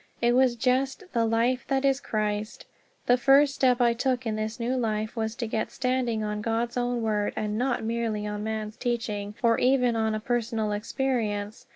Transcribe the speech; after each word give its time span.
It 0.19 0.33
was 0.33 0.55
just 0.55 1.03
"the 1.13 1.25
Life 1.25 1.63
that 1.67 1.85
is 1.85 1.99
Christ." 1.99 2.65
The 3.05 3.17
first 3.17 3.53
step 3.53 3.79
I 3.79 3.93
took 3.93 4.25
in 4.25 4.35
this 4.35 4.59
new 4.59 4.75
life 4.75 5.15
was 5.15 5.35
to 5.35 5.45
get 5.45 5.69
standing 5.69 6.23
on 6.23 6.41
God's 6.41 6.75
own 6.75 7.03
Word, 7.03 7.33
and 7.35 7.55
not 7.55 7.83
merely 7.83 8.25
on 8.25 8.43
man's 8.43 8.77
teaching 8.77 9.35
or 9.43 9.59
even 9.59 9.95
on 9.95 10.15
a 10.15 10.19
personal 10.19 10.71
experience. 10.71 11.67